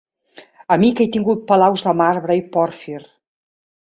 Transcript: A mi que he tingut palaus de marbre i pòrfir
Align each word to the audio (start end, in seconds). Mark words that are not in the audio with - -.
A 0.75 0.77
mi 0.83 0.89
que 1.01 1.05
he 1.07 1.11
tingut 1.17 1.45
palaus 1.51 1.85
de 1.91 1.95
marbre 2.03 2.39
i 2.43 2.47
pòrfir 2.57 3.03